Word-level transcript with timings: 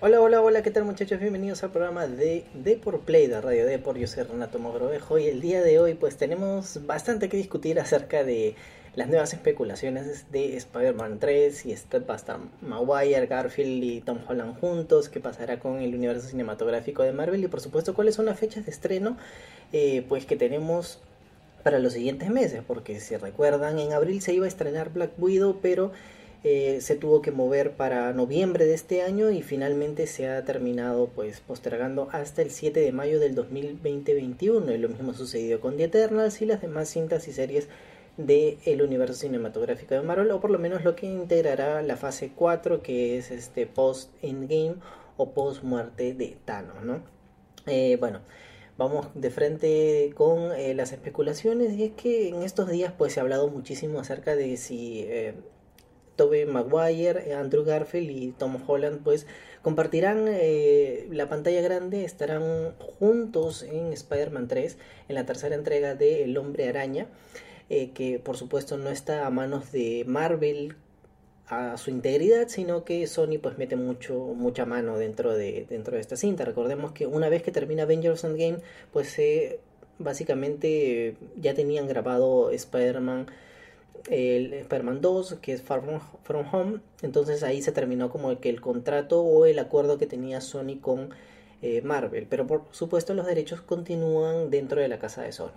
Hola, 0.00 0.20
hola, 0.20 0.40
hola, 0.40 0.62
¿qué 0.62 0.70
tal 0.70 0.84
muchachos? 0.84 1.18
Bienvenidos 1.18 1.64
al 1.64 1.72
programa 1.72 2.06
de 2.06 2.44
De 2.54 2.76
por 2.76 3.00
Play 3.00 3.26
de 3.26 3.40
Radio 3.40 3.66
Depor. 3.66 3.98
Yo 3.98 4.06
soy 4.06 4.22
Renato 4.22 4.60
Mogrovejo 4.60 5.18
y 5.18 5.26
el 5.26 5.40
día 5.40 5.60
de 5.60 5.80
hoy 5.80 5.94
pues 5.94 6.16
tenemos 6.16 6.86
bastante 6.86 7.28
que 7.28 7.36
discutir 7.36 7.80
acerca 7.80 8.22
de 8.22 8.54
las 8.94 9.08
nuevas 9.08 9.32
especulaciones 9.32 10.30
de 10.30 10.56
Spider-Man 10.56 11.18
3 11.18 11.66
y 11.66 11.72
está 11.72 12.00
hasta 12.10 12.38
Maguire, 12.60 13.26
Garfield 13.26 13.82
y 13.82 14.00
Tom 14.00 14.20
Holland 14.28 14.60
juntos, 14.60 15.08
qué 15.08 15.18
pasará 15.18 15.58
con 15.58 15.80
el 15.80 15.92
universo 15.92 16.28
cinematográfico 16.28 17.02
de 17.02 17.12
Marvel 17.12 17.42
y 17.42 17.48
por 17.48 17.60
supuesto 17.60 17.92
cuáles 17.92 18.14
son 18.14 18.26
las 18.26 18.38
fechas 18.38 18.66
de 18.66 18.70
estreno 18.70 19.16
eh, 19.72 20.06
pues 20.08 20.26
que 20.26 20.36
tenemos 20.36 21.00
para 21.64 21.80
los 21.80 21.94
siguientes 21.94 22.30
meses, 22.30 22.62
porque 22.64 23.00
si 23.00 23.16
recuerdan 23.16 23.80
en 23.80 23.92
abril 23.92 24.22
se 24.22 24.32
iba 24.32 24.44
a 24.44 24.48
estrenar 24.48 24.92
Black 24.92 25.10
Widow, 25.18 25.58
pero 25.60 25.90
eh, 26.44 26.80
se 26.80 26.94
tuvo 26.94 27.20
que 27.20 27.32
mover 27.32 27.72
para 27.72 28.12
noviembre 28.12 28.64
de 28.64 28.74
este 28.74 29.02
año 29.02 29.30
y 29.32 29.42
finalmente 29.42 30.06
se 30.06 30.28
ha 30.28 30.44
terminado 30.44 31.08
pues 31.08 31.40
postergando 31.40 32.08
hasta 32.12 32.42
el 32.42 32.52
7 32.52 32.78
de 32.78 32.92
mayo 32.92 33.18
del 33.18 33.34
2020-21 33.34 34.72
y 34.72 34.78
lo 34.78 34.88
mismo 34.88 35.14
sucedido 35.14 35.60
con 35.60 35.76
The 35.76 35.84
Eternals 35.84 36.40
y 36.40 36.46
las 36.46 36.60
demás 36.60 36.90
cintas 36.90 37.26
y 37.26 37.32
series 37.32 37.68
del 38.16 38.58
el 38.64 38.82
universo 38.82 39.14
cinematográfico 39.14 39.94
de 39.94 40.02
Marvel 40.02 40.30
o 40.30 40.40
por 40.40 40.50
lo 40.50 40.60
menos 40.60 40.84
lo 40.84 40.94
que 40.94 41.06
integrará 41.06 41.82
la 41.82 41.96
fase 41.96 42.30
4 42.34 42.82
que 42.82 43.18
es 43.18 43.32
este 43.32 43.66
post 43.66 44.12
endgame 44.22 44.76
o 45.16 45.32
post 45.32 45.64
muerte 45.64 46.14
de 46.14 46.36
Thanos 46.44 46.84
¿no? 46.84 47.02
Eh, 47.66 47.96
bueno 47.98 48.20
vamos 48.76 49.08
de 49.14 49.30
frente 49.30 50.12
con 50.14 50.52
eh, 50.52 50.72
las 50.74 50.92
especulaciones 50.92 51.72
y 51.72 51.82
es 51.82 51.92
que 51.94 52.28
en 52.28 52.42
estos 52.42 52.70
días 52.70 52.92
pues 52.96 53.14
se 53.14 53.18
ha 53.18 53.24
hablado 53.24 53.48
muchísimo 53.48 53.98
acerca 53.98 54.36
de 54.36 54.56
si 54.56 55.04
Tobey 56.18 56.44
Maguire, 56.44 57.32
Andrew 57.32 57.64
Garfield 57.64 58.10
y 58.10 58.32
Tom 58.32 58.58
Holland 58.66 59.00
pues 59.04 59.26
compartirán 59.62 60.26
eh, 60.28 61.08
la 61.10 61.28
pantalla 61.28 61.62
grande, 61.62 62.04
estarán 62.04 62.74
juntos 62.98 63.62
en 63.62 63.92
Spider-Man 63.92 64.48
3, 64.48 64.76
en 65.08 65.14
la 65.14 65.24
tercera 65.24 65.54
entrega 65.54 65.94
de 65.94 66.24
El 66.24 66.36
Hombre 66.36 66.68
Araña, 66.68 67.06
eh, 67.70 67.92
que 67.92 68.18
por 68.18 68.36
supuesto 68.36 68.76
no 68.76 68.90
está 68.90 69.26
a 69.26 69.30
manos 69.30 69.70
de 69.72 70.04
Marvel 70.06 70.74
a 71.46 71.76
su 71.78 71.90
integridad, 71.90 72.48
sino 72.48 72.84
que 72.84 73.06
Sony 73.06 73.38
pues 73.40 73.56
mete 73.56 73.76
mucho, 73.76 74.18
mucha 74.18 74.66
mano 74.66 74.98
dentro 74.98 75.34
de, 75.34 75.66
dentro 75.70 75.94
de 75.94 76.00
esta 76.00 76.16
cinta. 76.16 76.44
Recordemos 76.44 76.92
que 76.92 77.06
una 77.06 77.28
vez 77.28 77.42
que 77.42 77.52
termina 77.52 77.84
Avengers 77.84 78.24
Endgame, 78.24 78.58
pues 78.92 79.18
eh, 79.18 79.60
básicamente 79.98 81.16
ya 81.36 81.54
tenían 81.54 81.86
grabado 81.86 82.50
Spider-Man 82.50 83.26
el 84.10 84.52
Spider-Man 84.54 85.00
2, 85.00 85.36
que 85.42 85.52
es 85.52 85.62
Far 85.62 85.82
From, 86.24 86.44
Home. 86.52 86.80
Entonces 87.02 87.42
ahí 87.42 87.62
se 87.62 87.72
terminó 87.72 88.10
como 88.10 88.38
que 88.40 88.48
el 88.48 88.60
contrato 88.60 89.22
o 89.22 89.46
el 89.46 89.58
acuerdo 89.58 89.98
que 89.98 90.06
tenía 90.06 90.40
Sony 90.40 90.78
con 90.80 91.10
eh, 91.62 91.82
Marvel. 91.82 92.26
Pero 92.28 92.46
por 92.46 92.64
supuesto 92.70 93.14
los 93.14 93.26
derechos 93.26 93.60
continúan 93.60 94.50
dentro 94.50 94.80
de 94.80 94.88
la 94.88 94.98
casa 94.98 95.22
de 95.22 95.32
Sony. 95.32 95.52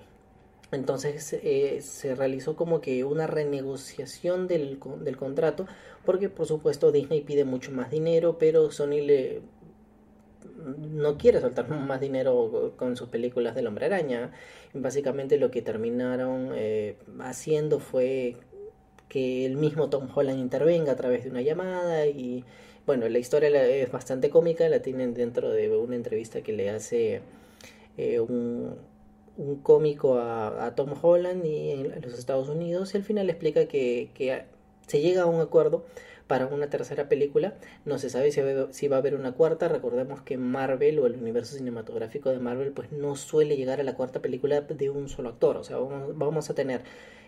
Entonces 0.71 1.33
eh, 1.33 1.79
se 1.81 2.15
realizó 2.15 2.55
como 2.55 2.79
que 2.79 3.03
una 3.03 3.27
renegociación 3.27 4.47
del, 4.47 4.79
del 5.01 5.17
contrato 5.17 5.67
porque 6.05 6.29
por 6.29 6.47
supuesto 6.47 6.91
Disney 6.91 7.21
pide 7.21 7.43
mucho 7.43 7.71
más 7.71 7.91
dinero, 7.91 8.37
pero 8.39 8.71
Sony 8.71 9.01
le 9.01 9.41
no 10.65 11.17
quiere 11.17 11.41
soltar 11.41 11.69
más 11.69 11.99
dinero 11.99 12.73
con 12.77 12.95
sus 12.95 13.09
películas 13.09 13.55
del 13.55 13.67
hombre 13.67 13.85
araña. 13.87 14.31
Básicamente 14.73 15.37
lo 15.37 15.51
que 15.51 15.61
terminaron 15.61 16.51
eh, 16.55 16.95
haciendo 17.19 17.79
fue 17.79 18.37
que 19.09 19.45
el 19.45 19.57
mismo 19.57 19.89
Tom 19.89 20.07
Holland 20.13 20.39
intervenga 20.39 20.93
a 20.93 20.95
través 20.95 21.23
de 21.23 21.31
una 21.31 21.41
llamada 21.41 22.05
y 22.07 22.45
bueno, 22.85 23.07
la 23.09 23.19
historia 23.19 23.49
es 23.67 23.91
bastante 23.91 24.29
cómica, 24.29 24.67
la 24.69 24.81
tienen 24.81 25.13
dentro 25.13 25.51
de 25.51 25.75
una 25.75 25.95
entrevista 25.95 26.41
que 26.41 26.53
le 26.53 26.69
hace 26.69 27.21
eh, 27.97 28.19
un, 28.19 28.75
un, 29.37 29.55
cómico 29.57 30.17
a, 30.17 30.73
Tom 30.75 30.93
Holland 31.01 31.45
y 31.45 31.71
en 31.71 32.01
los 32.01 32.17
Estados 32.17 32.49
Unidos 32.49 32.93
y 32.93 32.97
al 32.97 33.03
final 33.03 33.29
explica 33.29 33.65
que, 33.65 34.11
que 34.13 34.43
se 34.87 35.01
llega 35.01 35.23
a 35.23 35.25
un 35.25 35.41
acuerdo 35.41 35.85
para 36.31 36.47
una 36.47 36.69
tercera 36.69 37.09
película. 37.09 37.55
No 37.83 37.99
se 37.99 38.09
sabe 38.09 38.31
si 38.31 38.87
va 38.87 38.95
a 38.95 38.99
haber 38.99 39.15
una 39.15 39.33
cuarta. 39.33 39.67
Recordemos 39.67 40.21
que 40.21 40.37
Marvel 40.37 40.97
o 40.99 41.05
el 41.05 41.17
universo 41.17 41.57
cinematográfico 41.57 42.29
de 42.29 42.39
Marvel 42.39 42.71
pues 42.71 42.89
no 42.93 43.17
suele 43.17 43.57
llegar 43.57 43.81
a 43.81 43.83
la 43.83 43.95
cuarta 43.95 44.21
película 44.21 44.61
de 44.61 44.89
un 44.89 45.09
solo 45.09 45.27
actor. 45.27 45.57
O 45.57 45.65
sea, 45.65 45.75
vamos, 45.77 46.49
a 46.49 46.53
tener 46.55 46.83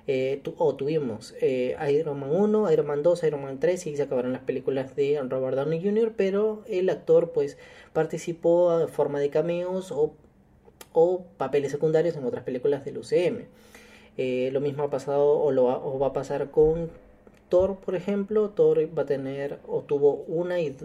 eh, 0.07 0.41
o 0.57 0.75
tuvimos 0.77 1.35
eh, 1.41 1.75
Iron 1.91 2.17
Man 2.17 2.31
1, 2.31 2.71
Iron 2.71 2.87
Man 2.87 3.03
2, 3.03 3.23
Iron 3.25 3.41
Man 3.41 3.59
3 3.59 3.87
y 3.87 3.97
se 3.97 4.03
acabaron 4.03 4.31
las 4.31 4.43
películas 4.43 4.95
de 4.95 5.21
Robert 5.27 5.57
Downey 5.57 5.83
Jr., 5.83 6.13
pero 6.15 6.63
el 6.69 6.89
actor 6.89 7.33
pues 7.33 7.57
participó 7.91 8.79
en 8.79 8.87
forma 8.87 9.19
de 9.19 9.29
cameos 9.29 9.91
o, 9.91 10.15
o 10.93 11.25
papeles 11.35 11.73
secundarios 11.73 12.15
en 12.15 12.23
otras 12.23 12.45
películas 12.45 12.85
del 12.85 12.99
UCM. 12.99 13.47
Eh, 14.15 14.49
lo 14.53 14.61
mismo 14.61 14.83
ha 14.83 14.89
pasado 14.89 15.39
o, 15.39 15.51
lo 15.51 15.65
o 15.65 15.99
va 15.99 16.07
a 16.07 16.13
pasar 16.13 16.51
con 16.51 17.02
Thor, 17.53 17.77
por 17.77 17.93
ejemplo, 17.93 18.49
Thor 18.49 18.79
va 18.97 19.03
a 19.03 19.05
tener 19.05 19.59
o 19.67 19.83
tuvo 19.83 20.23
una 20.25 20.59
y, 20.59 20.75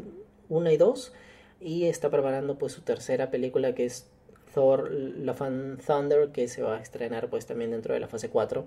una 0.50 0.70
y 0.70 0.76
dos 0.76 1.14
y 1.62 1.86
está 1.86 2.10
preparando 2.10 2.58
pues 2.58 2.74
su 2.74 2.82
tercera 2.82 3.30
película 3.30 3.74
que 3.74 3.86
es 3.86 4.06
Thor 4.52 4.90
Love 4.90 5.40
and 5.40 5.82
Thunder 5.82 6.28
que 6.28 6.46
se 6.46 6.60
va 6.60 6.76
a 6.76 6.80
estrenar 6.82 7.30
pues 7.30 7.46
también 7.46 7.70
dentro 7.70 7.94
de 7.94 8.00
la 8.00 8.06
fase 8.06 8.28
4 8.28 8.66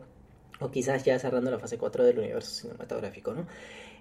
o 0.62 0.72
quizás 0.72 1.06
ya 1.06 1.20
cerrando 1.20 1.52
la 1.52 1.60
fase 1.60 1.78
4 1.78 2.04
del 2.04 2.18
universo 2.18 2.50
cinematográfico, 2.50 3.36
¿no? 3.36 3.46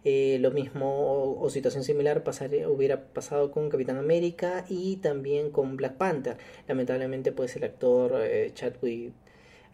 Eh, 0.03 0.39
lo 0.41 0.50
mismo 0.50 1.39
o, 1.39 1.50
situación 1.50 1.84
similar 1.84 2.25
hubiera 2.69 3.03
pasado 3.12 3.50
con 3.50 3.69
Capitán 3.69 3.99
América 3.99 4.65
y 4.71 4.97
también 4.97 5.50
con 5.50 5.77
Black 5.77 5.97
Panther. 5.99 6.39
Lamentablemente 6.66 7.33
pues 7.33 7.55
el 7.56 7.65
actor 7.65 8.15
eh, 8.22 8.50
Chadwick 8.55 9.12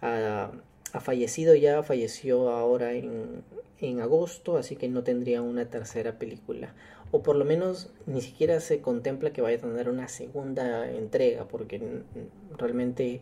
ha, 0.02 0.50
ha, 0.96 1.00
fallecido 1.00 1.54
ya, 1.54 1.82
falleció 1.82 2.50
ahora 2.50 2.92
en, 2.92 3.42
en 3.80 4.00
agosto, 4.00 4.56
así 4.56 4.76
que 4.76 4.88
no 4.88 5.02
tendría 5.02 5.42
una 5.42 5.66
tercera 5.66 6.18
película. 6.18 6.74
O 7.12 7.22
por 7.22 7.36
lo 7.36 7.44
menos 7.44 7.90
ni 8.06 8.20
siquiera 8.20 8.60
se 8.60 8.80
contempla 8.80 9.32
que 9.32 9.42
vaya 9.42 9.58
a 9.58 9.60
tener 9.60 9.88
una 9.88 10.08
segunda 10.08 10.90
entrega, 10.90 11.46
porque 11.46 11.80
realmente 12.58 13.20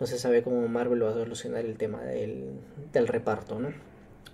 no 0.00 0.06
se 0.06 0.18
sabe 0.18 0.42
cómo 0.42 0.66
Marvel 0.68 1.02
va 1.02 1.10
a 1.10 1.14
solucionar 1.14 1.64
el 1.64 1.76
tema 1.76 2.02
del, 2.02 2.50
del 2.92 3.08
reparto, 3.08 3.58
¿no? 3.58 3.72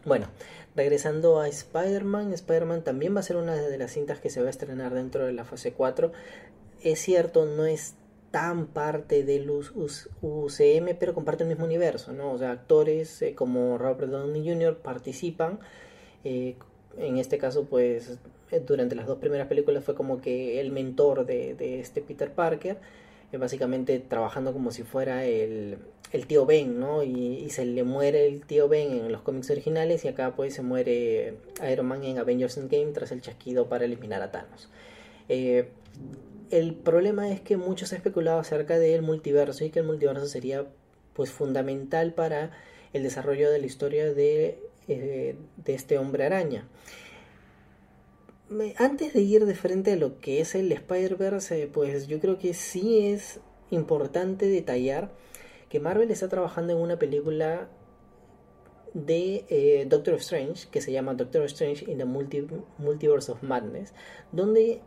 Bueno, 0.04 0.28
regresando 0.76 1.40
a 1.40 1.48
Spider-Man, 1.48 2.32
Spider-Man 2.32 2.82
también 2.82 3.14
va 3.14 3.20
a 3.20 3.24
ser 3.24 3.36
una 3.36 3.54
de 3.54 3.76
las 3.76 3.92
cintas 3.92 4.18
que 4.18 4.30
se 4.30 4.40
va 4.40 4.46
a 4.46 4.50
estrenar 4.50 4.94
dentro 4.94 5.26
de 5.26 5.32
la 5.32 5.44
fase 5.44 5.72
4. 5.72 6.12
Es 6.82 7.00
cierto, 7.00 7.44
no 7.44 7.66
es 7.66 7.94
tan 8.30 8.66
parte 8.68 9.24
del 9.24 9.50
UCM, 9.50 10.96
pero 10.98 11.14
comparte 11.14 11.42
el 11.42 11.48
mismo 11.48 11.64
universo, 11.64 12.12
¿no? 12.12 12.32
O 12.32 12.38
sea, 12.38 12.52
actores 12.52 13.22
eh, 13.22 13.34
como 13.34 13.76
Robert 13.76 14.10
Downey 14.10 14.48
Jr. 14.48 14.76
participan. 14.76 15.58
Eh, 16.24 16.56
en 16.96 17.18
este 17.18 17.38
caso, 17.38 17.64
pues, 17.64 18.18
eh, 18.52 18.60
durante 18.60 18.94
las 18.94 19.06
dos 19.06 19.18
primeras 19.18 19.48
películas 19.48 19.84
fue 19.84 19.94
como 19.94 20.20
que 20.20 20.60
el 20.60 20.70
mentor 20.70 21.26
de, 21.26 21.80
este 21.80 22.02
Peter 22.02 22.32
Parker, 22.32 22.78
básicamente 23.32 23.98
trabajando 24.00 24.52
como 24.52 24.70
si 24.72 24.82
fuera 24.82 25.24
el, 25.24 25.78
el 26.12 26.26
tío 26.26 26.46
Ben, 26.46 26.78
¿no? 26.78 27.02
Y, 27.02 27.48
se 27.50 27.64
le 27.64 27.84
muere 27.84 28.26
el 28.26 28.44
tío 28.44 28.68
Ben 28.68 28.92
en 28.92 29.12
los 29.12 29.22
cómics 29.22 29.50
originales 29.50 30.04
y 30.04 30.08
acá 30.08 30.34
pues 30.36 30.54
se 30.54 30.62
muere 30.62 31.34
Iron 31.70 31.86
Man 31.86 32.04
en 32.04 32.18
Avengers 32.18 32.56
Endgame 32.56 32.92
tras 32.92 33.12
el 33.12 33.22
chasquido 33.22 33.68
para 33.68 33.84
eliminar 33.84 34.22
a 34.22 34.30
Thanos 34.30 34.68
el 36.50 36.74
problema 36.74 37.30
es 37.30 37.40
que 37.40 37.56
muchos 37.56 37.92
han 37.92 37.98
especulado 37.98 38.38
acerca 38.38 38.78
del 38.78 39.02
multiverso 39.02 39.64
y 39.64 39.70
que 39.70 39.80
el 39.80 39.86
multiverso 39.86 40.26
sería 40.26 40.66
pues 41.14 41.30
fundamental 41.30 42.12
para 42.14 42.50
el 42.92 43.02
desarrollo 43.02 43.50
de 43.50 43.58
la 43.58 43.66
historia 43.66 44.12
de, 44.12 44.58
eh, 44.88 45.36
este 45.66 45.98
hombre 45.98 46.24
araña. 46.24 46.68
Antes 48.78 49.12
de 49.12 49.20
ir 49.20 49.46
de 49.46 49.54
frente 49.54 49.92
a 49.92 49.96
lo 49.96 50.18
que 50.20 50.40
es 50.40 50.56
el 50.56 50.72
Spider-Verse, 50.72 51.68
pues 51.72 52.08
yo 52.08 52.18
creo 52.18 52.38
que 52.38 52.52
sí 52.52 53.06
es 53.06 53.38
importante 53.70 54.46
detallar 54.46 55.12
que 55.68 55.78
Marvel 55.78 56.10
está 56.10 56.28
trabajando 56.28 56.72
en 56.72 56.80
una 56.80 56.98
película 56.98 57.68
de 58.92 59.44
eh, 59.48 59.86
Doctor 59.88 60.14
Strange 60.14 60.66
que 60.68 60.80
se 60.80 60.90
llama 60.90 61.14
Doctor 61.14 61.44
Strange 61.44 61.88
in 61.88 61.98
the 61.98 62.04
Multiverse 62.04 63.30
of 63.30 63.42
Madness, 63.44 63.94
donde 64.32 64.80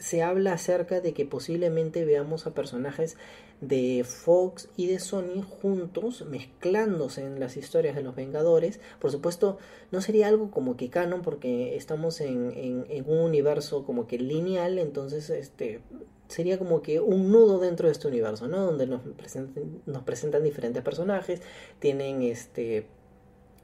se 0.00 0.22
habla 0.22 0.54
acerca 0.54 1.00
de 1.00 1.12
que 1.12 1.26
posiblemente 1.26 2.04
veamos 2.06 2.46
a 2.46 2.54
personajes 2.54 3.16
de 3.60 4.02
Fox 4.04 4.70
y 4.74 4.86
de 4.86 4.98
Sony 4.98 5.42
juntos, 5.42 6.24
mezclándose 6.26 7.22
en 7.22 7.38
las 7.38 7.58
historias 7.58 7.94
de 7.94 8.02
los 8.02 8.16
Vengadores. 8.16 8.80
Por 8.98 9.10
supuesto, 9.12 9.58
no 9.90 10.00
sería 10.00 10.28
algo 10.28 10.50
como 10.50 10.78
que 10.78 10.88
canon, 10.88 11.20
porque 11.20 11.76
estamos 11.76 12.22
en, 12.22 12.52
en, 12.88 13.04
un 13.06 13.18
universo 13.18 13.84
como 13.84 14.06
que 14.06 14.18
lineal, 14.18 14.78
entonces 14.78 15.28
este 15.28 15.82
sería 16.28 16.58
como 16.58 16.80
que 16.80 17.00
un 17.00 17.30
nudo 17.30 17.58
dentro 17.58 17.88
de 17.88 17.92
este 17.92 18.08
universo, 18.08 18.48
¿no? 18.48 18.64
Donde 18.64 18.86
nos 18.86 19.02
presentan, 19.02 19.82
nos 19.84 20.02
presentan 20.04 20.44
diferentes 20.44 20.82
personajes, 20.82 21.42
tienen 21.78 22.22
este 22.22 22.86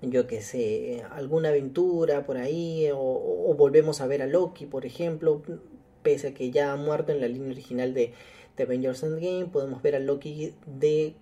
yo 0.03 0.27
que 0.27 0.43
sé, 0.43 1.03
alguna 1.11 1.49
aventura 1.49 2.27
por 2.27 2.37
ahí, 2.37 2.91
o, 2.91 2.99
o, 2.99 3.55
volvemos 3.55 4.03
a 4.03 4.07
ver 4.07 4.21
a 4.21 4.27
Loki, 4.27 4.67
por 4.67 4.85
ejemplo, 4.85 5.41
pese 6.07 6.29
a 6.29 6.35
que 6.35 6.53
ya 6.53 6.71
ha 6.71 6.77
muerto 6.77 7.11
en 7.11 7.21
la 7.21 7.27
línea 7.27 7.51
original 7.51 7.93
de, 7.93 8.13
de 8.57 8.63
Avengers 8.63 9.03
Endgame, 9.03 9.47
podemos 9.47 9.83
ver 9.83 9.97
a 9.97 9.99
Loki 9.99 10.55
de 10.67 11.15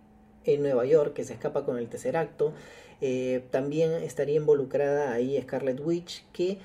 en 0.45 0.61
Nueva 0.61 0.85
York 0.85 1.15
que 1.15 1.25
se 1.25 1.33
escapa 1.33 1.65
con 1.65 1.79
el 1.79 1.89
tercer 1.89 2.19
acto. 2.19 2.53
Eh, 3.01 3.43
también 3.51 3.93
estaría 3.93 4.37
involucrada 4.37 5.15
ahí 5.15 5.41
Scarlet 5.41 5.81
Witch 5.81 6.27
que 6.35 6.59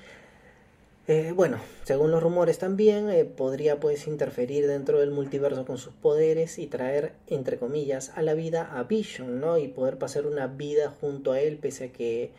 eh, 1.08 1.32
bueno, 1.34 1.58
según 1.84 2.10
los 2.10 2.22
rumores 2.22 2.58
también, 2.58 3.10
eh, 3.10 3.24
podría 3.24 3.80
pues 3.80 4.06
interferir 4.06 4.66
dentro 4.66 5.00
del 5.00 5.10
multiverso 5.10 5.64
con 5.64 5.78
sus 5.78 5.94
poderes 5.94 6.58
y 6.58 6.66
traer, 6.66 7.14
entre 7.26 7.56
comillas, 7.56 8.12
a 8.14 8.22
la 8.22 8.34
vida 8.34 8.70
a 8.78 8.84
Vision, 8.84 9.40
¿no? 9.40 9.58
Y 9.58 9.66
poder 9.66 9.98
pasar 9.98 10.26
una 10.26 10.46
vida 10.46 10.94
junto 11.00 11.32
a 11.32 11.40
él, 11.40 11.56
pese 11.56 11.86
a 11.86 11.88
que 11.88 12.30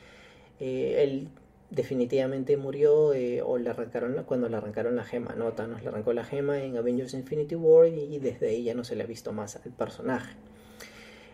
eh, 0.61 1.03
él 1.03 1.27
definitivamente 1.71 2.57
murió 2.57 3.07
o 3.45 3.57
le 3.57 3.69
arrancaron 3.69 4.23
cuando 4.25 4.49
le 4.49 4.57
arrancaron 4.57 4.95
la 4.95 5.03
gema, 5.03 5.33
¿no? 5.35 5.53
Thanos 5.53 5.81
le 5.81 5.87
arrancó 5.87 6.13
la 6.13 6.23
gema 6.23 6.61
en 6.61 6.77
Avengers 6.77 7.13
Infinity 7.13 7.55
War 7.55 7.87
y 7.87 8.19
desde 8.19 8.49
ahí 8.49 8.63
ya 8.63 8.75
no 8.75 8.83
se 8.83 8.95
le 8.95 9.03
ha 9.03 9.07
visto 9.07 9.31
más 9.31 9.55
al 9.55 9.71
personaje. 9.71 10.35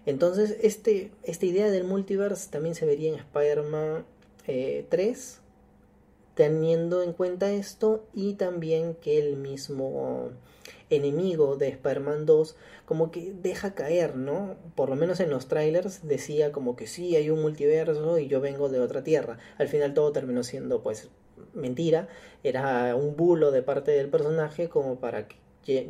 Entonces, 0.06 0.58
este, 0.62 1.12
esta 1.24 1.46
idea 1.46 1.70
del 1.70 1.84
multiverse 1.84 2.50
también 2.50 2.76
se 2.76 2.86
vería 2.86 3.10
en 3.10 3.20
Spider-Man 3.20 4.06
3 4.46 5.42
teniendo 6.36 7.02
en 7.02 7.14
cuenta 7.14 7.52
esto 7.52 8.06
y 8.14 8.36
también 8.36 8.94
que 8.94 9.18
el 9.18 9.38
mismo 9.38 10.30
enemigo 10.90 11.56
de 11.58 11.70
Spider-Man 11.70 12.26
2 12.26 12.56
como 12.86 13.12
que 13.12 13.34
deja 13.34 13.74
caer, 13.76 14.16
¿no? 14.16 14.56
Por 14.76 14.90
lo 14.90 14.96
menos 14.96 15.20
en 15.20 15.30
los 15.30 15.48
trailers 15.48 16.08
decía 16.08 16.52
como 16.52 16.76
que 16.76 16.88
sí, 16.88 17.16
hay 17.16 17.30
un 17.30 17.42
multiverso 17.42 18.18
y 18.20 18.28
yo 18.28 18.42
vengo 18.42 18.70
de 18.70 18.80
otra 18.80 19.04
tierra. 19.04 19.38
Al 19.58 19.68
final 19.68 19.94
todo 19.94 20.12
terminó 20.12 20.44
siendo 20.44 20.82
pues 20.84 21.10
mentira, 21.54 22.08
era 22.44 22.96
un 22.96 23.16
bulo 23.16 23.52
de 23.52 23.64
parte 23.64 23.92
del 23.92 24.10
personaje 24.10 24.70
como 24.70 25.00
para 25.00 25.28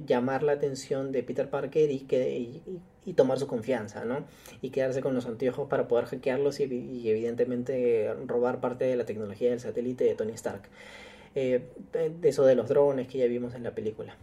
llamar 0.07 0.41
la 0.43 0.53
atención 0.53 1.11
de 1.11 1.21
Peter 1.21 1.49
Parker 1.49 1.91
y 1.91 1.99
que 1.99 2.61
y 3.07 3.13
tomar 3.13 3.39
su 3.39 3.47
confianza, 3.47 4.03
¿no? 4.03 4.25
Y 4.61 4.69
quedarse 4.69 4.99
con 4.99 5.15
los 5.15 5.25
anteojos 5.27 5.69
para 5.69 5.87
poder 5.87 6.07
hackearlos 6.07 6.59
y, 6.59 6.63
evidentemente 7.09 8.13
robar 8.25 8.59
parte 8.59 8.83
de 8.83 8.97
la 8.97 9.05
tecnología 9.05 9.49
del 9.49 9.61
satélite 9.61 10.03
de 10.03 10.13
Tony 10.13 10.33
Stark. 10.33 10.63
Eh, 11.33 11.61
eso 12.21 12.45
de 12.45 12.55
los 12.55 12.67
drones 12.67 13.07
que 13.07 13.19
ya 13.19 13.27
vimos 13.27 13.55
en 13.55 13.63
la 13.63 13.73
película. 13.73 14.17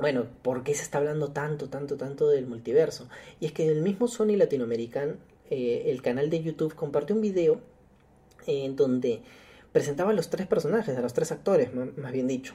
Bueno, 0.00 0.26
¿por 0.42 0.62
qué 0.62 0.74
se 0.74 0.82
está 0.82 0.98
hablando 0.98 1.28
tanto, 1.28 1.68
tanto, 1.68 1.96
tanto 1.96 2.28
del 2.28 2.46
multiverso? 2.46 3.08
Y 3.38 3.46
es 3.46 3.52
que 3.52 3.68
el 3.68 3.82
mismo 3.82 4.08
Sony 4.08 4.36
Latinoamericano, 4.36 5.14
eh, 5.50 5.84
el 5.86 6.00
canal 6.00 6.30
de 6.30 6.42
YouTube, 6.42 6.74
compartió 6.74 7.14
un 7.14 7.20
video 7.20 7.60
en 8.46 8.76
donde 8.76 9.22
presentaba 9.72 10.10
a 10.10 10.14
los 10.14 10.30
tres 10.30 10.46
personajes, 10.46 10.96
a 10.96 11.02
los 11.02 11.12
tres 11.12 11.32
actores, 11.32 11.70
más 11.74 12.12
bien 12.12 12.26
dicho 12.26 12.54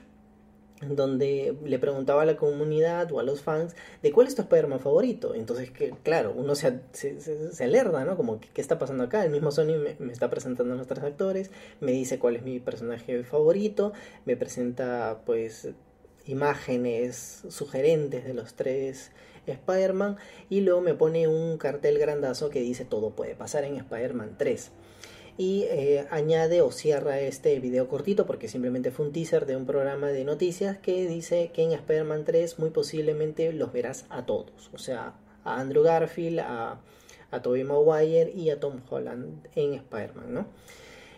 donde 0.82 1.58
le 1.64 1.80
preguntaba 1.80 2.24
a 2.24 2.26
la 2.26 2.36
comunidad 2.36 3.12
o 3.12 3.20
a 3.20 3.24
los 3.24 3.42
fans 3.42 3.76
de 4.04 4.12
cuál 4.12 4.28
es 4.28 4.36
tu 4.36 4.42
Spider-Man 4.42 4.80
favorito. 4.80 5.34
Entonces, 5.34 5.72
que, 5.72 5.92
claro, 6.04 6.34
uno 6.36 6.54
se, 6.56 6.82
se, 6.92 7.20
se, 7.22 7.64
alerta, 7.64 8.04
¿no? 8.04 8.18
Como, 8.18 8.40
¿qué, 8.40 8.62
está 8.62 8.78
pasando 8.78 9.06
acá? 9.06 9.24
El 9.24 9.32
mismo 9.32 9.52
Sony 9.52 9.78
me, 10.00 10.12
está 10.12 10.30
presentando 10.30 10.74
a 10.74 10.78
los 10.78 10.88
tres 10.88 11.04
actores, 11.04 11.52
me 11.80 11.92
dice 11.92 12.20
cuál 12.20 12.36
es 12.36 12.44
mi 12.44 12.60
personaje 12.60 13.24
favorito, 13.24 13.94
me 14.26 14.36
presenta, 14.36 15.22
pues, 15.26 15.70
imágenes 16.26 17.44
sugerentes 17.50 18.26
de 18.26 18.34
los 18.34 18.56
tres 18.56 19.12
Spider-Man 19.48 20.18
y 20.50 20.62
luego 20.62 20.82
me 20.82 20.94
pone 20.94 21.28
un 21.28 21.58
cartel 21.58 22.00
grandazo 22.00 22.50
que 22.50 22.62
dice 22.62 22.86
todo 22.86 23.12
puede 23.12 23.36
pasar 23.36 23.64
en 23.64 23.76
Spider-Man 23.76 24.36
3 24.38 24.72
y 25.38 25.64
eh, 25.64 26.08
añade 26.12 26.62
o 26.62 26.72
cierra 26.72 27.20
este 27.20 27.60
video 27.60 27.88
cortito 27.88 28.26
porque 28.26 28.48
simplemente 28.48 28.92
fue 28.92 29.06
un 29.06 29.12
teaser 29.12 29.46
de 29.46 29.58
un 29.58 29.66
programa 29.66 30.08
de 30.08 30.24
noticias 30.24 30.78
que 30.78 31.08
dice 31.08 31.52
que 31.54 31.64
en 31.64 31.74
Spider-Man 31.74 32.24
3 32.24 32.60
muy 32.60 32.70
posiblemente 32.70 33.52
los 33.52 33.74
verás 33.74 34.06
a 34.10 34.26
todos, 34.26 34.70
o 34.74 34.78
sea, 34.78 35.16
a 35.44 35.60
Andrew 35.60 35.84
Garfield, 35.84 36.40
a, 36.40 36.80
Tobey 37.44 37.66
Maguire 37.66 38.32
y 38.32 38.50
a 38.50 38.62
Tom 38.62 38.80
Holland 38.90 39.46
en 39.56 39.74
Spider-Man, 39.74 40.34
¿no? 40.34 40.48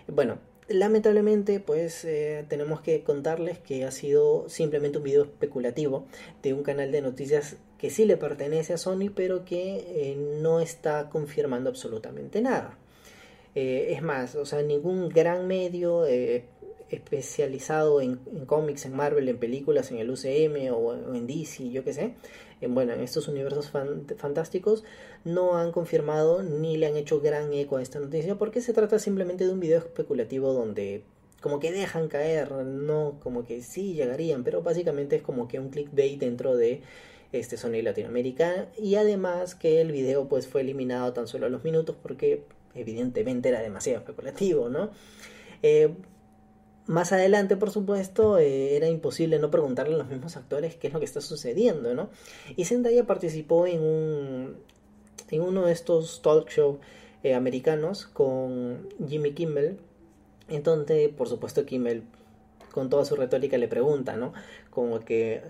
Bueno, 0.08 0.40
lamentablemente 0.70 1.60
pues 1.60 2.04
eh, 2.06 2.46
tenemos 2.48 2.82
que 2.82 3.04
contarles 3.04 3.60
que 3.60 3.86
ha 3.86 3.92
sido 3.92 4.50
simplemente 4.50 4.98
un 4.98 5.04
video 5.04 5.24
especulativo 5.24 6.06
de 6.44 6.54
un 6.54 6.64
canal 6.64 6.92
de 6.92 7.02
noticias 7.02 7.58
que 7.78 7.90
sí 7.90 8.06
le 8.06 8.18
pertenece 8.18 8.74
a 8.74 8.78
Sony 8.78 9.10
pero 9.14 9.46
que 9.46 9.86
eh, 9.88 10.18
no 10.42 10.60
está 10.60 11.10
confirmando 11.10 11.70
absolutamente 11.70 12.42
nada. 12.42 12.78
Eh, 13.56 13.94
es 13.94 14.04
más, 14.04 14.36
o 14.36 14.46
sea, 14.46 14.62
ningún 14.62 15.10
gran 15.10 15.48
medio 15.48 16.04
especializado 16.90 18.02
en, 18.02 18.18
cómics, 18.46 18.86
en 18.86 18.96
Marvel, 18.96 19.30
en 19.30 19.38
películas, 19.38 19.92
en 19.92 19.98
el 19.98 20.10
UCM 20.10 20.74
o, 20.74 20.94
en 20.94 21.28
DC, 21.28 21.70
yo 21.70 21.84
qué 21.84 21.94
sé, 21.94 22.14
en, 22.62 22.74
bueno, 22.74 22.94
en 22.94 23.02
estos 23.02 23.28
universos 23.28 23.72
fantásticos, 24.18 24.84
no 25.24 25.58
han 25.58 25.72
confirmado 25.72 26.44
ni 26.44 26.78
le 26.78 26.88
han 26.88 26.98
hecho 26.98 27.22
gran 27.22 27.54
eco 27.54 27.78
a 27.78 27.82
esta 27.82 28.00
noticia 28.00 28.36
porque 28.36 28.62
se 28.62 28.74
trata 28.74 29.00
simplemente 29.00 29.46
de 29.46 29.54
un 29.54 29.60
video 29.60 29.80
especulativo 29.80 30.54
donde 30.54 31.04
como 31.42 31.60
que 31.60 31.72
dejan 31.72 32.08
caer, 32.08 32.52
no 32.52 33.20
como 33.22 33.46
que 33.46 33.62
sí 33.62 33.94
llegarían, 33.94 34.44
pero 34.44 34.64
básicamente 34.64 35.18
es 35.18 35.22
como 35.22 35.48
que 35.48 35.60
un 35.60 35.70
clickbait 35.70 36.20
dentro 36.20 36.58
de 36.58 36.82
este 37.32 37.58
Sony 37.58 37.82
Latinoamérica 37.84 38.70
y 38.78 38.96
además 38.96 39.56
que 39.56 39.82
el 39.82 39.92
video 39.92 40.28
pues 40.28 40.48
fue 40.48 40.62
eliminado 40.62 41.14
tan 41.14 41.28
solo 41.28 41.46
a 41.46 41.50
los 41.50 41.64
minutos 41.64 41.96
porque 42.02 42.44
evidentemente 42.74 43.50
era 43.50 43.62
demasiado 43.62 44.00
especulativo, 44.00 44.70
¿no? 44.70 44.92
Eh, 45.62 45.94
más 46.88 47.12
adelante, 47.12 47.58
por 47.58 47.72
supuesto, 47.72 48.38
eh, 48.38 48.76
era 48.76 48.88
imposible 48.88 49.40
no 49.40 49.52
preguntarle 49.52 49.96
a 49.96 49.98
los 49.98 50.08
mismos 50.08 50.38
actores 50.38 50.76
qué 50.76 50.88
es 50.88 50.94
lo 50.94 51.00
que 51.00 51.06
está 51.06 51.22
sucediendo, 51.22 51.94
¿no? 51.94 52.10
Y 52.56 52.66
Zendaya 52.66 53.06
participó 53.06 53.68
en 53.68 53.82
un 53.82 54.56
en 55.30 55.42
uno 55.42 55.66
de 55.66 55.74
estos 55.74 56.22
talk 56.22 56.50
show 56.50 56.80
eh, 57.24 57.34
americanos 57.34 58.06
con 58.08 58.88
Jimmy 59.08 59.34
Kimmel, 59.34 59.78
en 60.48 60.64
donde, 60.64 61.10
por 61.10 61.28
supuesto, 61.28 61.66
Kimmel 61.66 62.04
con 62.72 62.90
toda 62.90 63.04
su 63.06 63.16
retórica 63.16 63.58
le 63.58 63.68
pregunta, 63.68 64.16
¿no? 64.16 64.34
Como 64.70 65.00
que 65.02 65.42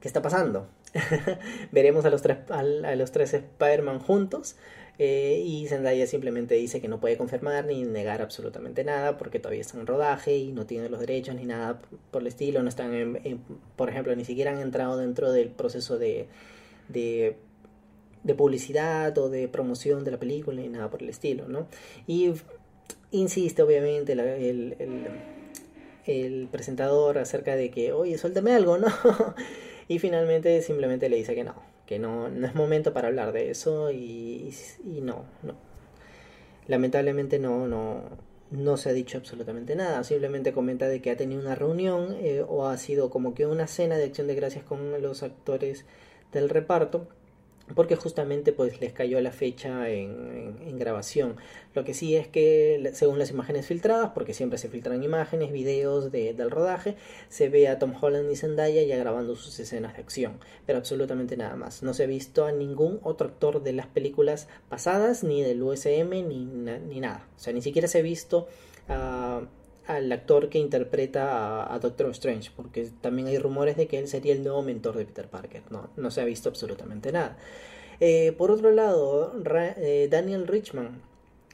¿qué 0.00 0.08
está 0.08 0.22
pasando? 0.22 0.68
Veremos 1.72 2.04
a 2.04 2.10
los 2.10 2.22
tres 2.22 2.38
a, 2.50 2.62
los 2.62 3.12
tres 3.12 3.34
Spider-Man 3.34 3.98
juntos 3.98 4.56
eh, 4.98 5.42
y 5.44 5.66
Zendaya 5.68 6.06
simplemente 6.06 6.54
dice 6.54 6.80
que 6.80 6.88
no 6.88 7.00
puede 7.00 7.16
confirmar 7.16 7.64
ni 7.64 7.82
negar 7.84 8.20
absolutamente 8.20 8.84
nada 8.84 9.16
porque 9.16 9.38
todavía 9.38 9.62
está 9.62 9.78
en 9.78 9.86
rodaje 9.86 10.36
y 10.36 10.52
no 10.52 10.66
tiene 10.66 10.90
los 10.90 11.00
derechos 11.00 11.34
ni 11.34 11.46
nada 11.46 11.80
por 12.10 12.22
el 12.22 12.28
estilo. 12.28 12.62
No 12.62 12.68
están, 12.68 12.94
en, 12.94 13.40
por 13.76 13.88
ejemplo, 13.88 14.14
ni 14.14 14.24
siquiera 14.24 14.52
han 14.52 14.60
entrado 14.60 14.98
dentro 14.98 15.32
del 15.32 15.48
proceso 15.48 15.98
de, 15.98 16.28
de, 16.88 17.36
publicidad 18.36 19.16
o 19.18 19.30
de 19.30 19.48
promoción 19.48 20.04
de 20.04 20.10
la 20.10 20.18
película 20.18 20.60
ni 20.60 20.68
nada 20.68 20.90
por 20.90 21.02
el 21.02 21.08
estilo, 21.08 21.48
¿no? 21.48 21.66
Y 22.06 22.32
insiste, 23.10 23.62
obviamente, 23.62 24.12
el, 24.12 24.76
el 26.06 26.48
presentador 26.50 27.18
acerca 27.18 27.56
de 27.56 27.70
que, 27.70 27.92
oye, 27.92 28.18
suéltame 28.18 28.52
algo, 28.54 28.78
¿no? 28.78 28.88
y 29.88 29.98
finalmente 29.98 30.60
simplemente 30.62 31.08
le 31.08 31.16
dice 31.16 31.34
que 31.34 31.44
no, 31.44 31.54
que 31.86 31.98
no, 31.98 32.28
no 32.28 32.46
es 32.46 32.54
momento 32.54 32.92
para 32.92 33.08
hablar 33.08 33.32
de 33.32 33.50
eso 33.50 33.90
y, 33.90 34.54
no, 34.84 35.24
no. 35.42 35.54
Lamentablemente 36.66 37.38
no, 37.38 37.66
no, 37.66 38.02
no 38.50 38.76
se 38.76 38.90
ha 38.90 38.92
dicho 38.92 39.18
absolutamente 39.18 39.74
nada, 39.76 40.04
simplemente 40.04 40.52
comenta 40.52 40.88
de 40.88 41.02
que 41.02 41.10
ha 41.10 41.16
tenido 41.16 41.40
una 41.40 41.54
reunión 41.54 42.16
eh, 42.20 42.44
o 42.46 42.66
ha 42.66 42.76
sido 42.78 43.10
como 43.10 43.34
que 43.34 43.46
una 43.46 43.66
cena 43.66 43.96
de 43.96 44.04
acción 44.04 44.26
de 44.26 44.34
gracias 44.34 44.64
con 44.64 45.00
los 45.02 45.22
actores 45.22 45.84
del 46.32 46.48
reparto 46.48 47.08
porque 47.74 47.96
justamente 47.96 48.52
pues 48.52 48.80
les 48.80 48.92
cayó 48.92 49.20
la 49.20 49.32
fecha 49.32 49.88
en, 49.88 50.78
grabación. 50.78 51.36
Lo 51.74 51.84
que 51.84 51.94
sí 51.94 52.16
es 52.16 52.26
que 52.26 52.90
según 52.94 53.18
las 53.18 53.30
imágenes 53.30 53.66
filtradas, 53.66 54.10
porque 54.14 54.34
siempre 54.34 54.58
se 54.58 54.68
filtran 54.68 55.02
imágenes, 55.02 55.52
videos 55.52 56.10
de, 56.10 56.34
del 56.34 56.50
rodaje, 56.50 56.96
se 57.28 57.48
ve 57.48 57.68
a 57.68 57.78
Tom 57.78 57.94
Holland 58.00 58.30
y 58.32 58.36
Zendaya 58.36 58.82
ya 58.82 58.96
grabando 58.96 59.36
sus 59.36 59.58
escenas 59.60 59.94
de 59.94 60.02
acción, 60.02 60.38
pero 60.66 60.78
absolutamente 60.78 61.36
nada 61.36 61.54
más. 61.56 61.82
No 61.82 61.94
se 61.94 62.04
ha 62.04 62.06
visto 62.06 62.46
a 62.46 62.52
ningún 62.52 62.98
otro 63.02 63.28
actor 63.28 63.62
de 63.62 63.72
las 63.72 63.86
películas 63.86 64.48
pasadas, 64.68 65.22
ni 65.22 65.42
del 65.42 65.62
USM, 65.62 66.10
ni, 66.10 66.44
ni 66.44 67.00
nada. 67.00 67.28
O 67.36 67.38
sea, 67.38 67.52
ni 67.52 67.62
siquiera 67.62 67.86
se 67.86 67.98
ha 67.98 68.02
visto 68.02 68.48
al 69.86 70.10
actor 70.12 70.48
que 70.48 70.58
interpreta 70.58 71.72
a, 71.72 71.78
Doctor 71.78 72.10
Strange, 72.10 72.50
porque 72.54 72.88
también 73.00 73.28
hay 73.28 73.38
rumores 73.38 73.76
de 73.76 73.86
que 73.86 73.98
él 73.98 74.08
sería 74.08 74.32
el 74.32 74.42
nuevo 74.42 74.62
mentor 74.62 74.96
de 74.96 75.04
Peter 75.04 75.28
Parker. 75.28 75.62
No, 75.70 75.90
no 75.96 76.10
se 76.10 76.20
ha 76.20 76.24
visto 76.24 76.48
absolutamente 76.48 77.12
nada. 77.12 77.36
Eh, 78.00 78.32
por 78.36 78.50
otro 78.50 78.70
lado, 78.70 79.32
eh, 79.76 80.08
Daniel 80.10 80.46
Richman, 80.46 81.00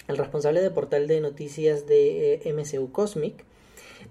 el 0.06 0.16
responsable 0.16 0.60
del 0.60 0.72
portal 0.72 1.06
de 1.06 1.20
noticias 1.20 1.86
de 1.86 2.34
eh, 2.34 2.52
MCU 2.52 2.90
Cosmic, 2.92 3.44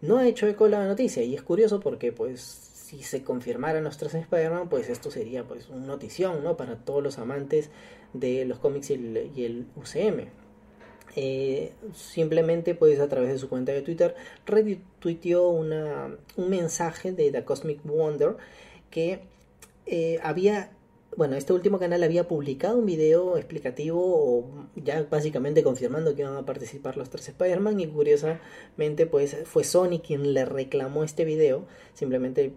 no 0.02 0.18
ha 0.18 0.28
hecho 0.28 0.48
eco 0.48 0.66
de 0.66 0.72
la 0.72 0.86
noticia 0.86 1.24
y 1.24 1.34
es 1.34 1.42
curioso 1.42 1.80
porque 1.80 2.12
pues 2.12 2.42
si 2.42 3.04
se 3.04 3.24
confirmaran 3.24 3.84
los 3.84 3.98
tres 3.98 4.14
Spider-Man, 4.14 4.70
pues 4.70 4.90
esto 4.90 5.12
sería 5.12 5.44
pues 5.44 5.70
una 5.70 5.86
notición, 5.86 6.44
¿no? 6.44 6.56
Para 6.56 6.78
todos 6.78 7.04
los 7.04 7.18
amantes 7.18 7.70
de 8.14 8.46
los 8.46 8.60
cómics 8.60 8.92
y 8.92 8.94
el 9.44 9.66
UCM. 9.76 10.30
Eh, 11.20 11.72
simplemente 11.96 12.76
pues 12.76 13.00
a 13.00 13.10
través 13.10 13.32
de 13.32 13.40
su 13.40 13.50
cuenta 13.50 13.72
de 13.72 13.82
Twitter 13.82 14.14
retuiteó 14.46 15.50
una, 15.50 16.16
un 16.36 16.50
mensaje 16.52 17.12
de 17.12 17.32
The 17.32 17.44
Cosmic 17.44 17.80
Wonder 17.84 18.36
que 18.92 19.22
eh, 19.88 20.20
había 20.22 20.70
bueno, 21.16 21.36
este 21.36 21.54
último 21.54 21.80
canal 21.80 22.04
había 22.04 22.28
publicado 22.28 22.78
un 22.78 22.86
video 22.86 23.36
explicativo 23.36 24.00
o 24.00 24.68
ya 24.76 25.08
básicamente 25.10 25.64
confirmando 25.64 26.14
que 26.14 26.22
iban 26.22 26.38
a 26.38 26.46
participar 26.46 26.98
los 26.98 27.10
tres 27.10 27.30
Spider-Man 27.30 27.80
y 27.80 27.88
curiosamente 27.88 29.08
pues 29.08 29.38
fue 29.46 29.64
Sony 29.64 30.00
quien 30.06 30.36
le 30.36 30.46
reclamó 30.46 31.04
este 31.04 31.26
video, 31.26 31.66
simplemente 31.96 32.54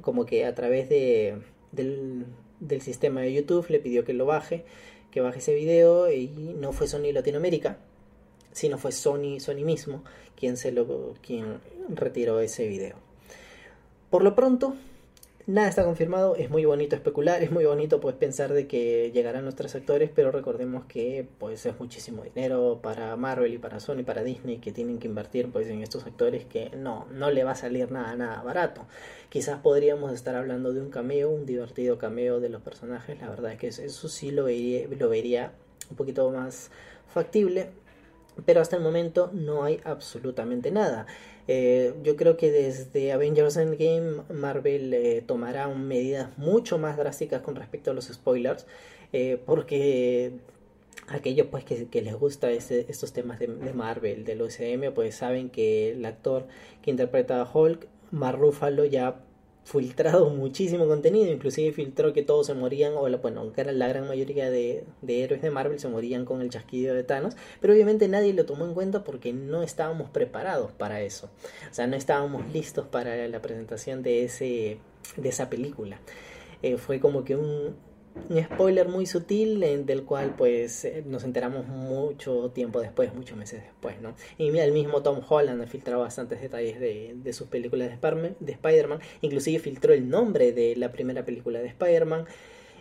como 0.00 0.24
que 0.24 0.46
a 0.46 0.54
través 0.54 0.88
de, 0.88 1.42
del, 1.72 2.24
del 2.60 2.80
sistema 2.80 3.20
de 3.20 3.34
YouTube 3.34 3.68
le 3.68 3.80
pidió 3.80 4.02
que 4.06 4.14
lo 4.14 4.24
baje, 4.24 4.64
que 5.12 5.20
baje 5.20 5.38
ese 5.38 5.54
video 5.54 6.10
y 6.10 6.26
no 6.58 6.72
fue 6.72 6.88
Sony 6.88 7.12
Latinoamérica, 7.12 7.76
sino 8.50 8.78
fue 8.78 8.90
Sony, 8.90 9.38
Sony 9.38 9.64
mismo 9.64 10.02
quien, 10.36 10.56
se 10.56 10.72
lo, 10.72 11.14
quien 11.24 11.60
retiró 11.88 12.40
ese 12.40 12.66
video. 12.66 12.96
Por 14.10 14.24
lo 14.24 14.34
pronto, 14.34 14.74
Nada 15.48 15.68
está 15.68 15.82
confirmado, 15.82 16.36
es 16.36 16.50
muy 16.50 16.64
bonito 16.64 16.94
especular, 16.94 17.42
es 17.42 17.50
muy 17.50 17.64
bonito 17.64 17.98
pues 17.98 18.14
pensar 18.14 18.52
de 18.52 18.68
que 18.68 19.10
llegarán 19.12 19.42
nuestros 19.42 19.74
actores, 19.74 20.08
pero 20.14 20.30
recordemos 20.30 20.84
que 20.84 21.26
pues 21.38 21.66
es 21.66 21.76
muchísimo 21.80 22.22
dinero 22.22 22.78
para 22.80 23.16
Marvel 23.16 23.52
y 23.52 23.58
para 23.58 23.80
Sony, 23.80 24.04
para 24.04 24.22
Disney 24.22 24.58
que 24.58 24.70
tienen 24.70 25.00
que 25.00 25.08
invertir 25.08 25.50
pues 25.50 25.66
en 25.66 25.82
estos 25.82 26.06
actores 26.06 26.44
que 26.44 26.70
no, 26.76 27.08
no 27.10 27.32
le 27.32 27.42
va 27.42 27.50
a 27.50 27.56
salir 27.56 27.90
nada, 27.90 28.14
nada 28.14 28.40
barato. 28.44 28.86
Quizás 29.30 29.58
podríamos 29.58 30.12
estar 30.12 30.36
hablando 30.36 30.72
de 30.72 30.80
un 30.80 30.90
cameo, 30.90 31.28
un 31.28 31.44
divertido 31.44 31.98
cameo 31.98 32.38
de 32.38 32.48
los 32.48 32.62
personajes, 32.62 33.20
la 33.20 33.28
verdad 33.28 33.50
es 33.50 33.58
que 33.58 33.66
eso 33.66 34.08
sí 34.08 34.30
lo 34.30 34.44
vería, 34.44 34.86
lo 34.96 35.08
vería 35.08 35.54
un 35.90 35.96
poquito 35.96 36.30
más 36.30 36.70
factible, 37.12 37.70
pero 38.44 38.60
hasta 38.60 38.76
el 38.76 38.82
momento 38.82 39.30
no 39.32 39.64
hay 39.64 39.80
absolutamente 39.84 40.70
nada. 40.70 41.06
Eh, 41.48 41.94
yo 42.02 42.16
creo 42.16 42.36
que 42.36 42.50
desde 42.50 43.12
Avengers 43.12 43.56
Endgame 43.56 44.22
Marvel 44.32 44.94
eh, 44.94 45.22
tomará 45.26 45.68
medidas 45.68 46.36
mucho 46.38 46.78
más 46.78 46.96
drásticas 46.96 47.42
con 47.42 47.56
respecto 47.56 47.90
a 47.90 47.94
los 47.94 48.06
spoilers, 48.06 48.66
eh, 49.12 49.40
porque 49.44 50.32
aquellos 51.08 51.48
pues 51.48 51.64
que, 51.64 52.02
les 52.02 52.14
gusta 52.14 52.50
estos 52.50 53.12
temas 53.12 53.38
de, 53.38 53.48
de, 53.48 53.72
Marvel, 53.72 54.24
del 54.24 54.42
UCM, 54.42 54.92
pues 54.94 55.16
saben 55.16 55.50
que 55.50 55.92
el 55.92 56.04
actor 56.04 56.46
que 56.80 56.90
interpreta 56.90 57.40
a 57.40 57.50
Hulk, 57.50 57.88
Mark 58.12 58.38
Ruffalo, 58.38 58.84
ya 58.84 59.20
filtrado 59.64 60.30
muchísimo 60.30 60.86
contenido, 60.86 61.30
inclusive 61.30 61.72
filtró 61.72 62.12
que 62.12 62.22
todos 62.22 62.46
se 62.46 62.54
morían, 62.54 62.94
o 62.96 63.08
la, 63.08 63.18
bueno, 63.18 63.52
que 63.52 63.60
era 63.60 63.72
la 63.72 63.88
gran 63.88 64.08
mayoría 64.08 64.50
de, 64.50 64.84
de, 65.02 65.24
héroes 65.24 65.42
de 65.42 65.50
Marvel 65.50 65.78
se 65.78 65.88
morían 65.88 66.24
con 66.24 66.42
el 66.42 66.50
chasquido 66.50 66.94
de 66.94 67.04
Thanos, 67.04 67.36
pero 67.60 67.72
obviamente 67.72 68.08
nadie 68.08 68.32
lo 68.32 68.44
tomó 68.44 68.64
en 68.64 68.74
cuenta 68.74 69.04
porque 69.04 69.32
no 69.32 69.62
estábamos 69.62 70.10
preparados 70.10 70.72
para 70.72 71.00
eso, 71.00 71.30
o 71.70 71.74
sea, 71.74 71.86
no 71.86 71.96
estábamos 71.96 72.52
listos 72.52 72.86
para 72.86 73.28
la 73.28 73.40
presentación 73.40 74.02
de, 74.02 74.24
ese, 74.24 74.78
de 75.16 75.28
esa 75.28 75.48
película. 75.48 76.00
Eh, 76.62 76.76
fue 76.76 77.00
como 77.00 77.24
que 77.24 77.36
un, 77.36 77.74
un 78.28 78.42
spoiler 78.42 78.88
muy 78.88 79.06
sutil 79.06 79.60
del 79.60 80.04
cual 80.04 80.34
pues 80.36 80.84
eh, 80.84 81.02
nos 81.06 81.24
enteramos 81.24 81.66
mucho 81.66 82.50
tiempo 82.50 82.80
después, 82.80 83.14
muchos 83.14 83.36
meses 83.36 83.62
después, 83.62 84.00
¿no? 84.00 84.14
Y 84.38 84.56
el 84.56 84.72
mismo 84.72 85.02
Tom 85.02 85.20
Holland 85.26 85.62
ha 85.62 85.66
filtrado 85.66 86.00
bastantes 86.00 86.40
detalles 86.40 86.80
de, 86.80 87.14
de 87.16 87.32
sus 87.32 87.48
películas 87.48 87.90
de, 87.90 88.34
de 88.40 88.52
Spider-Man, 88.52 89.00
inclusive 89.20 89.58
filtró 89.58 89.92
el 89.92 90.08
nombre 90.08 90.52
de 90.52 90.76
la 90.76 90.92
primera 90.92 91.24
película 91.24 91.60
de 91.60 91.68
Spider-Man. 91.68 92.26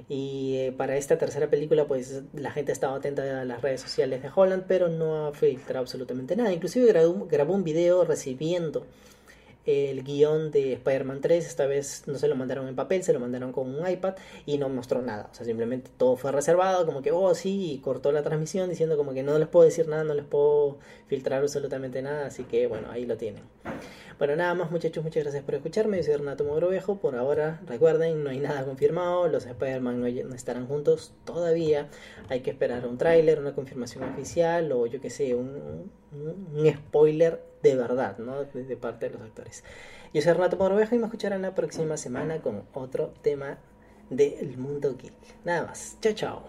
Y 0.10 0.56
eh, 0.58 0.72
para 0.76 0.98
esta 0.98 1.18
tercera 1.18 1.50
película, 1.50 1.86
pues 1.86 2.24
la 2.34 2.52
gente 2.52 2.72
estaba 2.72 2.96
atenta 2.96 3.42
a 3.42 3.46
las 3.46 3.62
redes 3.62 3.82
sociales 3.82 4.24
de 4.24 4.30
Holland, 4.34 4.64
pero 4.68 4.88
no 4.88 5.28
ha 5.28 5.34
filtrado 5.34 5.82
absolutamente 5.82 6.36
nada. 6.36 6.52
Inclusive 6.52 6.88
grabó, 6.88 7.28
grabó 7.28 7.54
un 7.54 7.64
video 7.64 8.04
recibiendo 8.04 8.88
el 9.66 10.04
guion 10.04 10.52
de 10.52 10.74
Spider-Man 10.74 11.22
3. 11.22 11.46
Esta 11.46 11.66
vez 11.66 12.04
no 12.08 12.18
se 12.18 12.28
lo 12.28 12.36
mandaron 12.36 12.68
en 12.68 12.76
papel, 12.76 13.04
se 13.04 13.14
lo 13.14 13.20
mandaron 13.20 13.52
con 13.52 13.74
un 13.74 13.88
iPad 13.88 14.16
y 14.46 14.58
no 14.58 14.70
mostró 14.70 15.02
nada. 15.02 15.30
O 15.32 15.36
sea, 15.36 15.46
simplemente 15.46 15.92
todo 15.98 16.16
fue 16.16 16.32
reservado, 16.32 16.86
como 16.86 17.02
que, 17.02 17.12
oh, 17.12 17.34
sí, 17.36 17.74
y 17.74 17.78
cortó 17.80 18.12
la 18.12 18.24
transmisión 18.24 18.70
diciendo 18.70 18.98
como 18.98 19.14
que 19.14 19.24
no 19.24 19.38
les 19.38 19.48
puedo 19.48 19.66
decir 19.66 19.88
nada, 19.88 20.04
no 20.04 20.14
les 20.14 20.26
puedo 20.26 20.80
filtrar 21.08 21.42
absolutamente 21.42 22.02
nada. 22.02 22.28
Así 22.28 22.44
que, 22.44 22.68
bueno, 22.68 22.90
ahí 22.92 23.06
lo 23.06 23.18
tienen. 23.18 23.44
Bueno, 24.22 24.36
nada 24.36 24.54
más 24.54 24.70
muchachos, 24.70 25.04
muchas 25.04 25.24
gracias 25.24 25.44
por 25.44 25.56
escucharme. 25.56 25.98
Yo 25.98 26.04
soy 26.04 26.18
Renato 26.18 26.44
Mogrovejo. 26.44 27.00
Por 27.00 27.16
ahora, 27.16 27.60
recuerden, 27.66 28.24
no 28.24 28.30
hay 28.30 28.40
nada 28.40 28.64
confirmado. 28.66 29.28
Los 29.28 29.48
Spider-Man 29.48 30.00
no, 30.00 30.36
estarán 30.36 30.68
juntos 30.68 31.16
todavía. 31.26 31.90
Hay 32.30 32.42
que 32.42 32.52
esperar 32.52 32.86
un 32.86 33.00
tráiler, 33.00 33.40
una 33.40 33.56
confirmación 33.56 34.04
oficial 34.04 34.72
o 34.74 34.86
yo 34.86 35.02
que 35.02 35.10
sé, 35.10 35.34
un, 35.34 35.90
un, 36.14 36.72
spoiler 36.72 37.42
de 37.64 37.76
verdad, 37.76 38.20
¿no? 38.20 38.44
De, 38.44 38.78
parte 38.78 39.10
de 39.10 39.14
los 39.14 39.24
actores. 39.24 39.64
Yo 40.14 40.22
soy 40.22 40.34
Renato 40.34 40.56
Mogrovejo 40.56 40.94
y 40.94 41.00
me 41.00 41.06
escucharán 41.06 41.42
la 41.42 41.56
próxima 41.56 41.98
semana 41.98 42.44
con 42.44 42.62
otro 42.76 43.16
tema 43.24 43.58
del 44.12 44.56
mundo 44.56 44.98
geek. 45.02 45.14
Nada 45.46 45.66
más. 45.66 45.98
Chao, 46.00 46.14
chao. 46.14 46.44